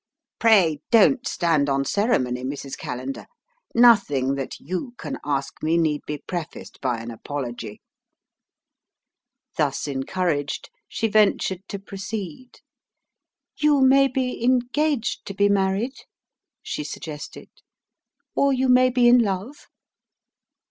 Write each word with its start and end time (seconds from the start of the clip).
"Pray 0.39 0.79
don't 0.89 1.27
stand 1.27 1.69
on 1.69 1.85
ceremony, 1.85 2.43
Mrs. 2.43 2.75
Callender. 2.75 3.27
Nothing 3.75 4.33
that 4.33 4.59
you 4.59 4.95
can 4.97 5.19
ask 5.23 5.61
me 5.61 5.77
need 5.77 6.01
be 6.07 6.17
prefaced 6.17 6.81
by 6.81 6.99
an 7.01 7.11
apology." 7.11 7.81
Thus 9.57 9.87
encouraged, 9.87 10.71
she 10.87 11.07
ventured 11.07 11.61
to 11.67 11.77
proceed. 11.77 12.61
"You 13.55 13.81
may 13.81 14.07
be 14.07 14.43
engaged 14.43 15.23
to 15.27 15.35
be 15.35 15.49
married?" 15.49 15.93
she 16.63 16.83
suggested. 16.83 17.49
"Or 18.33 18.51
you 18.51 18.69
may 18.69 18.89
be 18.89 19.07
in 19.07 19.19
love?" 19.19 19.67